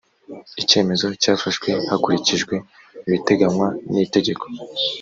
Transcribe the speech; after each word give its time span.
icyemezo 0.61 1.05
cyafashwe 1.21 1.69
hakurikijwe 1.89 2.55
ibiteganywa 3.07 3.67
n’itegeko. 3.91 4.43